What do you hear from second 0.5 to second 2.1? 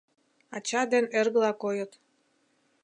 Ача ден эргыла койыт.